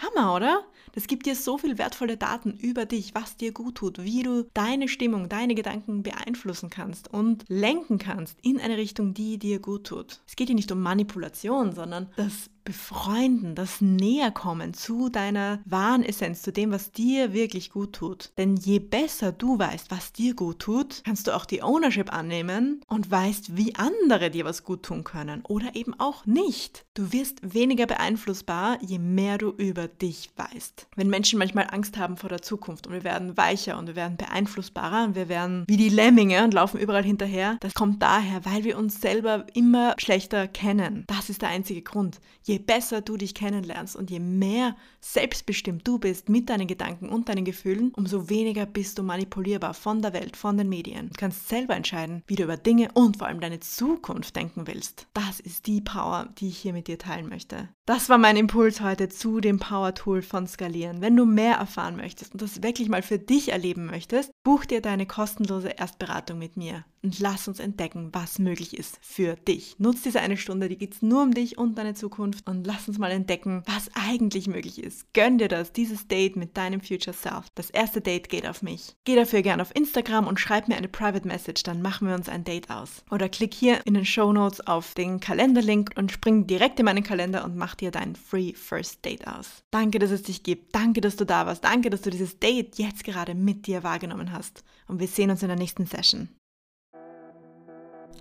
Hammer, 0.02 0.36
oder? 0.36 0.64
Das 0.94 1.08
gibt 1.08 1.26
dir 1.26 1.36
so 1.36 1.58
viel 1.58 1.78
wertvolle 1.78 2.18
Daten 2.18 2.52
über 2.52 2.86
dich, 2.86 3.16
was 3.16 3.38
dir 3.38 3.54
gut 3.54 3.76
tut, 3.76 4.04
wie 4.04 4.24
du 4.24 4.50
deine 4.54 4.88
Stimmung, 4.88 5.30
deine 5.30 5.56
Gedanken 5.56 6.04
beeinflussen 6.04 6.70
kannst 6.70 7.14
und 7.14 7.46
lenken 7.48 7.98
kannst 7.98 8.38
in 8.42 8.60
eine 8.60 8.78
Richtung, 8.78 9.14
die 9.14 9.38
dir 9.38 9.60
gut 9.60 9.86
tut. 9.86 10.20
Es 10.28 10.36
geht 10.36 10.48
hier 10.48 10.56
nicht 10.56 10.72
um 10.72 10.82
Manipulation, 10.82 11.74
sondern 11.74 12.10
das 12.18 12.50
Befreunden, 12.64 13.56
das 13.56 13.82
Näherkommen 13.82 14.74
zu 14.74 15.10
deiner 15.10 15.60
wahren 15.66 16.04
Essenz, 16.04 16.42
zu 16.42 16.52
dem, 16.52 16.72
was 16.72 16.92
dir 16.92 17.34
wirklich 17.34 17.72
gut 17.72 17.94
tut. 17.94 18.32
Denn 18.38 18.56
je 18.56 18.80
besser 18.80 19.32
du 19.32 19.58
weißt, 19.58 19.92
was 19.92 20.14
dir 20.14 20.36
gut 20.36 20.60
tut, 20.60 21.02
kannst 21.04 21.28
du 21.28 21.36
auch 21.36 21.46
die 21.46 21.64
Ownership 21.64 22.14
annehmen 22.14 22.82
und 22.88 23.10
weißt, 23.10 23.58
wie 23.58 23.76
andere 23.76 24.30
dir 24.30 24.46
was 24.46 24.64
gut 24.64 24.84
tun 24.84 25.04
können 25.04 25.44
oder 25.48 25.76
eben 25.76 26.00
auch 26.00 26.26
nicht. 26.26 26.86
Du 26.94 27.12
wirst 27.14 27.54
weniger 27.54 27.86
beeinflussbar, 27.86 28.78
je 28.82 29.00
mehr 29.00 29.38
du 29.38 29.50
über 29.52 29.88
dich 29.88 30.30
weißt. 30.36 30.88
Wenn 30.96 31.10
Menschen 31.10 31.40
manchmal 31.40 31.68
Angst 31.72 31.98
haben 31.98 32.18
vor 32.18 32.30
der 32.30 32.42
Zukunft 32.42 32.88
und 32.88 32.94
wir 32.94 33.04
werden 33.04 33.38
weicher 33.38 33.78
und 33.78 33.88
wir 33.88 33.96
werden 33.96 34.18
beeinflussbarer 34.18 35.06
und 35.06 35.16
wir 35.16 35.30
werden 35.30 35.66
wie 35.68 35.78
die 35.78 35.90
Lemminge 35.90 36.44
und 36.44 36.54
laufen 36.54 36.80
überall 36.80 37.04
hinterher, 37.04 37.58
das 37.62 37.74
kommt 37.74 38.02
daher, 38.02 38.46
weil 38.46 38.64
wir 38.64 38.78
uns 38.78 39.02
selber 39.02 39.46
immer 39.54 39.96
schlechter 39.98 40.48
kennen. 40.48 41.06
Das 41.08 41.30
ist 41.30 41.42
der 41.42 41.50
einzige 41.50 41.82
Grund. 41.82 42.20
Je 42.44 42.51
je 42.52 42.60
besser 42.60 43.02
du 43.02 43.16
dich 43.16 43.34
kennenlernst 43.34 43.96
und 43.96 44.12
je 44.12 44.20
mehr 44.20 44.76
selbstbestimmt 45.00 45.88
du 45.88 46.00
bist 46.00 46.28
mit 46.28 46.50
deinen 46.50 46.68
Gedanken 46.68 47.10
und 47.10 47.30
deinen 47.30 47.46
Gefühlen, 47.46 47.92
umso 47.96 48.30
weniger 48.30 48.66
bist 48.66 48.98
du 48.98 49.04
manipulierbar 49.04 49.74
von 49.74 50.02
der 50.02 50.14
Welt, 50.14 50.36
von 50.36 50.58
den 50.58 50.68
Medien. 50.68 51.10
Du 51.10 51.16
kannst 51.18 51.48
selber 51.48 51.76
entscheiden, 51.76 52.24
wie 52.28 52.36
du 52.36 52.44
über 52.44 52.58
Dinge 52.58 52.90
und 52.94 53.18
vor 53.18 53.28
allem 53.28 53.40
deine 53.40 53.62
Zukunft 53.62 54.36
denken 54.36 54.68
willst. 54.68 55.08
Das 55.14 55.40
ist 55.40 55.66
die 55.68 55.82
Power, 55.82 56.30
die 56.38 56.50
ich 56.50 56.58
hier 56.58 56.74
mit 56.74 56.88
dir 56.88 56.98
teilen 56.98 57.30
möchte. 57.30 57.70
Das 57.86 58.10
war 58.10 58.18
mein 58.18 58.38
Impuls 58.38 58.82
heute 58.82 59.10
zu 59.10 59.40
dem 59.40 59.60
Power 59.60 59.94
Tool 59.96 60.22
von 60.22 60.48
Skalieren. 60.48 61.02
Wenn 61.02 61.16
du 61.16 61.26
mehr 61.26 61.56
erfahren 61.56 61.96
möchtest 61.96 62.34
und 62.34 62.42
das 62.42 62.62
wirklich 62.62 62.90
mal 62.90 63.02
für 63.02 63.18
dich 63.18 63.52
erleben 63.52 63.86
möchtest, 63.86 64.32
buch 64.44 64.66
dir 64.66 64.82
deine 64.82 65.06
kostenlose 65.06 65.70
Erstberatung 65.70 66.38
mit 66.38 66.58
mir 66.58 66.86
und 67.04 67.20
lass 67.20 67.48
uns 67.48 67.60
entdecken, 67.60 68.10
was 68.14 68.40
möglich 68.40 68.78
ist 68.78 69.00
für 69.02 69.36
dich. 69.36 69.76
Nutz 69.80 70.04
diese 70.04 70.22
eine 70.22 70.38
Stunde, 70.38 70.70
die 70.70 70.78
geht 70.78 70.94
es 70.94 71.02
nur 71.02 71.24
um 71.24 71.34
dich 71.34 71.58
und 71.58 71.78
deine 71.78 71.94
Zukunft 71.96 72.41
und 72.46 72.66
lass 72.66 72.88
uns 72.88 72.98
mal 72.98 73.12
entdecken, 73.12 73.64
was 73.66 73.90
eigentlich 73.94 74.48
möglich 74.48 74.84
ist. 74.84 75.14
Gönn 75.14 75.38
dir 75.38 75.48
das, 75.48 75.72
dieses 75.74 76.08
Date 76.08 76.36
mit 76.36 76.58
deinem 76.58 76.82
Future 76.82 77.16
Self. 77.16 77.48
Das 77.56 77.70
erste 77.70 78.02
Date 78.02 78.30
geht 78.30 78.48
auf 78.48 78.62
mich. 78.62 78.96
Geh 79.06 79.16
dafür 79.16 79.42
gerne 79.42 79.62
auf 79.62 79.76
Instagram 79.76 80.28
und 80.28 80.40
schreib 80.40 80.68
mir 80.68 80.76
eine 80.76 80.88
Private 80.88 81.28
Message, 81.28 81.64
dann 81.64 81.82
machen 81.82 82.08
wir 82.08 82.16
uns 82.16 82.30
ein 82.30 82.44
Date 82.44 82.70
aus. 82.70 83.04
Oder 83.10 83.30
klick 83.30 83.54
hier 83.54 83.86
in 83.86 83.94
den 83.94 84.06
Show 84.06 84.34
Notes 84.34 84.66
auf 84.68 84.94
den 84.94 85.20
Kalenderlink 85.20 85.92
und 85.96 86.12
spring 86.12 86.48
direkt 86.48 86.80
in 86.80 86.86
meinen 86.86 87.04
Kalender 87.04 87.44
und 87.46 87.56
mach 87.56 87.76
dir 87.76 87.92
dein 87.92 88.16
Free 88.16 88.54
First 88.54 89.06
Date 89.06 89.28
aus. 89.28 89.64
Danke, 89.72 90.00
dass 90.00 90.12
es 90.12 90.24
dich 90.24 90.44
gibt. 90.44 90.76
Danke, 90.76 91.02
dass 91.02 91.16
du 91.16 91.26
da 91.26 91.46
warst. 91.46 91.64
Danke, 91.64 91.90
dass 91.90 92.02
du 92.02 92.10
dieses 92.10 92.40
Date 92.40 92.78
jetzt 92.78 93.04
gerade 93.04 93.36
mit 93.36 93.68
dir 93.68 93.84
wahrgenommen 93.84 94.32
hast. 94.32 94.64
Und 94.88 95.00
wir 95.00 95.08
sehen 95.08 95.30
uns 95.30 95.42
in 95.42 95.50
der 95.50 95.58
nächsten 95.58 95.86
Session. 95.86 96.30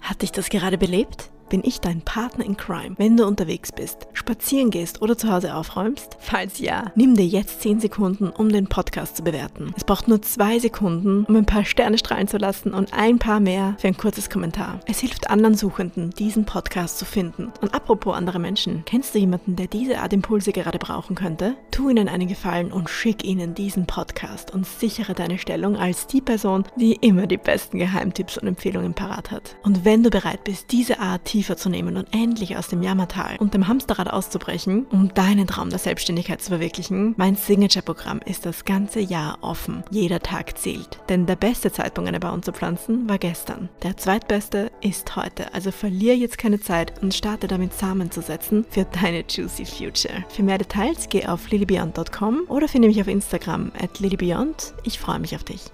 Hat 0.01 0.23
dich 0.23 0.33
das 0.33 0.49
gerade 0.49 0.79
belebt? 0.79 1.31
Bin 1.51 1.63
ich 1.65 1.81
dein 1.81 2.01
Partner 2.01 2.45
in 2.47 2.57
Crime, 2.57 2.95
wenn 2.97 3.17
du 3.17 3.27
unterwegs 3.27 3.73
bist, 3.73 4.07
spazieren 4.15 4.71
gehst 4.71 5.03
oder 5.03 5.19
zu 5.19 5.31
Hause 5.31 5.55
aufräumst? 5.55 6.17
Falls 6.21 6.61
ja, 6.61 6.93
nimm 6.95 7.17
dir 7.17 7.27
jetzt 7.27 7.61
10 7.61 7.81
Sekunden, 7.81 8.31
um 8.31 8.49
den 8.49 8.69
Podcast 8.69 9.17
zu 9.17 9.25
bewerten. 9.25 9.75
Es 9.77 9.85
braucht 9.85 10.09
nur 10.09 10.23
2 10.23 10.61
Sekunden, 10.61 11.25
um 11.25 11.37
ein 11.37 11.47
paar 11.47 11.65
Sterne 11.65 11.99
strahlen 11.99 12.29
zu 12.29 12.39
lassen 12.39 12.73
und 12.73 12.95
ein 12.95 13.19
paar 13.19 13.41
mehr 13.41 13.77
für 13.79 13.89
ein 13.89 13.97
kurzes 13.97 14.31
Kommentar. 14.31 14.81
Es 14.87 15.01
hilft 15.01 15.29
anderen 15.29 15.57
Suchenden, 15.57 16.11
diesen 16.11 16.47
Podcast 16.47 16.99
zu 16.99 17.05
finden. 17.05 17.53
Und 17.61 17.75
apropos 17.75 18.15
andere 18.15 18.39
Menschen, 18.39 18.85
kennst 18.87 19.15
du 19.15 19.19
jemanden, 19.19 19.57
der 19.57 19.67
diese 19.67 19.99
Art 19.99 20.13
Impulse 20.13 20.53
gerade 20.53 20.79
brauchen 20.79 21.17
könnte? 21.17 21.57
Tu 21.73 21.91
ihnen 21.91 22.09
einen 22.09 22.29
Gefallen 22.29 22.73
und 22.73 22.89
schick 22.89 23.25
ihnen 23.25 23.55
diesen 23.55 23.87
Podcast 23.87 24.55
und 24.55 24.67
sichere 24.67 25.15
deine 25.15 25.39
Stellung 25.39 25.77
als 25.77 26.07
die 26.07 26.21
Person, 26.21 26.65
die 26.77 26.95
immer 26.95 27.27
die 27.27 27.37
besten 27.37 27.79
Geheimtipps 27.79 28.39
und 28.39 28.47
Empfehlungen 28.47 28.95
parat 28.95 29.33
hat. 29.33 29.57
Und 29.65 29.85
wenn 29.85 30.05
du 30.05 30.11
bereit 30.11 30.45
bist, 30.45 30.71
diese 30.71 31.01
Art 31.01 31.29
tiefer 31.41 31.57
zu 31.57 31.71
nehmen 31.71 31.97
und 31.97 32.07
endlich 32.13 32.59
aus 32.59 32.69
dem 32.69 32.83
Jammertal 32.83 33.37
und 33.39 33.55
dem 33.55 33.67
Hamsterrad 33.67 34.13
auszubrechen, 34.13 34.85
um 34.91 35.15
deinen 35.15 35.47
Traum 35.47 35.71
der 35.71 35.79
Selbstständigkeit 35.79 36.43
zu 36.43 36.51
verwirklichen, 36.51 37.15
mein 37.17 37.35
Signature-Programm 37.35 38.21
ist 38.27 38.45
das 38.45 38.67
ganze 38.67 39.01
Jahr 39.01 39.39
offen. 39.41 39.83
Jeder 39.91 40.21
Tag 40.21 40.59
zählt. 40.59 41.01
Denn 41.09 41.25
der 41.25 41.37
beste 41.37 41.73
Zeitpunkt, 41.73 42.09
eine 42.09 42.21
Baum 42.21 42.43
zu 42.43 42.53
pflanzen, 42.53 43.09
war 43.09 43.17
gestern. 43.17 43.71
Der 43.83 43.97
zweitbeste 43.97 44.71
ist 44.83 45.17
heute. 45.17 45.55
Also 45.55 45.71
verlier 45.71 46.15
jetzt 46.15 46.37
keine 46.37 46.61
Zeit 46.61 47.03
und 47.03 47.15
starte 47.15 47.49
damit 47.49 47.73
Samen 47.73 48.11
zu 48.11 48.21
setzen 48.21 48.67
für 48.69 48.85
deine 48.85 49.25
Juicy 49.27 49.65
Future. 49.65 50.23
Für 50.29 50.43
mehr 50.43 50.59
Details 50.59 51.09
geh 51.09 51.25
auf 51.25 51.51
lilybeyond.com 51.51 52.43
oder 52.49 52.69
finde 52.69 52.89
mich 52.89 53.01
auf 53.01 53.09
Instagram 53.09 53.73
at 53.81 53.99
lilybeyond. 53.99 54.75
Ich 54.85 54.99
freue 54.99 55.21
mich 55.21 55.35
auf 55.35 55.45
dich. 55.45 55.71